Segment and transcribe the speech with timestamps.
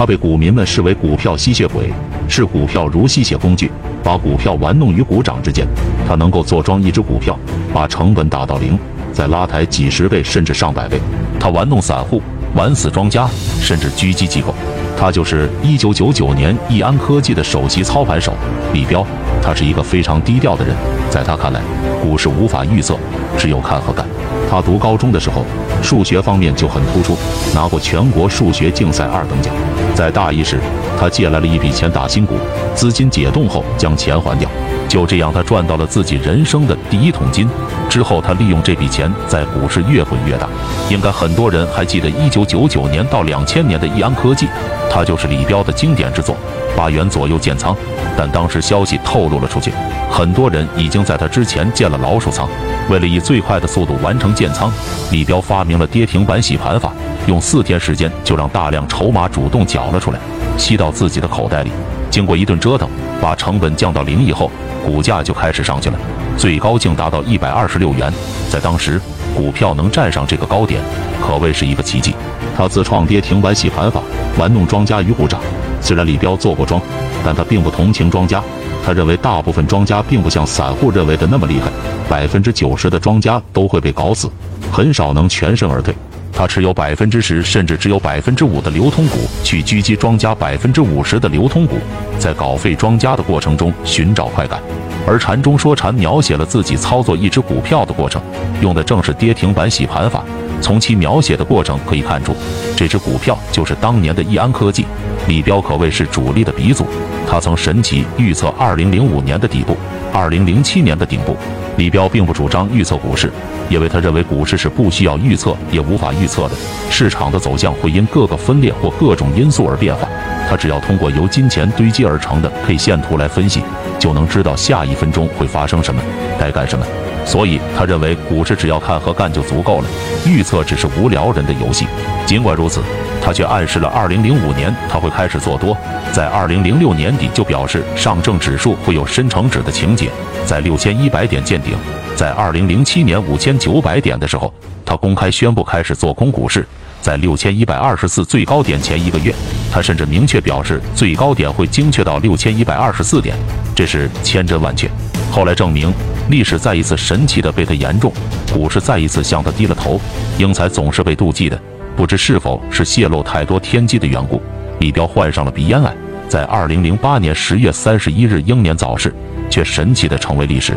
[0.00, 1.92] 他被股民们视为股票吸血鬼，
[2.26, 3.70] 视股票如吸血工具，
[4.02, 5.66] 把股票玩弄于股掌之间。
[6.08, 7.38] 他能够坐庄一只股票，
[7.70, 8.78] 把成本打到零，
[9.12, 10.98] 再拉抬几十倍甚至上百倍。
[11.38, 12.22] 他玩弄散户，
[12.54, 13.28] 玩死庄家，
[13.60, 14.54] 甚至狙击机构。
[14.96, 18.32] 他就是1999年易安科技的首席操盘手
[18.72, 19.06] 李彪。
[19.42, 20.74] 他是一个非常低调的人，
[21.10, 21.60] 在他看来，
[22.02, 22.96] 股市无法预测，
[23.36, 24.06] 只有看和干。
[24.50, 25.44] 他读高中的时候，
[25.82, 27.18] 数学方面就很突出，
[27.54, 29.54] 拿过全国数学竞赛二等奖。
[30.00, 30.58] 在大一时，
[30.98, 32.36] 他借来了一笔钱打新股，
[32.74, 34.48] 资金解冻后将钱还掉。
[34.88, 37.46] 就这样，他赚到了自己人生的第一桶金。
[37.86, 40.48] 之后，他利用这笔钱在股市越滚越大。
[40.88, 44.48] 应该很多人还记得1999年到2000年的易安科技，
[44.90, 46.34] 它就是李彪的经典之作，
[46.74, 47.76] 八元左右建仓。
[48.16, 49.70] 但当时消息透露了出去，
[50.10, 52.48] 很多人已经在他之前建了老鼠仓。
[52.88, 54.72] 为了以最快的速度完成建仓，
[55.10, 56.90] 李彪发明了跌停板洗盘法，
[57.26, 60.18] 用四天时间就让大量筹码主动缴了出来，
[60.56, 61.70] 吸到自己的口袋里。
[62.10, 62.88] 经过一顿折腾，
[63.20, 64.50] 把成本降到零以后。
[64.82, 65.98] 股价就开始上去了，
[66.38, 68.10] 最高竟达到一百二十六元。
[68.48, 68.98] 在当时，
[69.36, 70.80] 股票能站上这个高点，
[71.20, 72.14] 可谓是一个奇迹。
[72.56, 74.00] 他自创跌停板洗盘法，
[74.38, 75.38] 玩弄庄家与股掌。
[75.82, 76.80] 虽然李彪做过庄，
[77.22, 78.42] 但他并不同情庄家。
[78.82, 81.70] 他认为大部分庄家并不像散户认为的那么厉害，
[82.08, 84.30] 百分之九十的庄家都会被搞死，
[84.72, 85.94] 很少能全身而退。
[86.40, 91.76] 他持有百分之十甚至只有百分之五的流通股，去狙击庄家百分之五十的流通股，
[92.18, 94.58] 在稿费庄家的过程中寻找快感。
[95.06, 98.22] 而禅中说禅描写了自己操作一只股票的过程，
[98.62, 100.24] 用的正是跌停板洗盘法。
[100.62, 102.34] 从其描写的过程可以看出，
[102.74, 104.86] 这只股票就是当年的易安科技。
[105.26, 106.86] 李彪可谓是主力的鼻祖，
[107.28, 109.76] 他曾神奇预测二零零五年的底部，
[110.12, 111.36] 二零零七年的顶部。
[111.76, 113.32] 李彪并不主张预测股市，
[113.70, 116.54] 因为他认为股市是不需要预测也无法预测的，
[116.90, 120.06] 市场的走向会因各个分裂或各种因素而变化。
[120.48, 123.62] 他只要通过由金钱堆积而成的 K 线图来分析，
[123.98, 126.02] 就能知道下一分钟会发生什么，
[126.38, 126.84] 该干什么。
[127.24, 129.84] 所以他认为股市只要看和干就足够了，
[130.26, 131.86] 预测只是无聊人的游戏。
[132.26, 132.82] 尽管如此，
[133.22, 135.76] 他却暗示了2005年他会开始做多，
[136.12, 140.10] 在2006年底就表示上证指数会有深成指的情节，
[140.46, 141.74] 在6100点见顶。
[142.16, 144.52] 在2007年5900点的时候，
[144.84, 146.66] 他公开宣布开始做空股市。
[147.00, 149.34] 在6124最高点前一个月，
[149.72, 153.34] 他甚至明确表示最高点会精确到6124点，
[153.74, 154.86] 这是千真万确。
[155.32, 155.90] 后来证明，
[156.28, 158.12] 历史再一次神奇的被他言中，
[158.52, 159.98] 股市再一次向他低了头。
[160.36, 161.58] 英才总是被妒忌的，
[162.00, 164.40] 不知是否是泄露太多天机的缘故，
[164.78, 165.94] 李彪患上了鼻咽癌，
[166.30, 169.14] 在二零零八年十月三十一日英年早逝，
[169.50, 170.74] 却神奇的成为历史。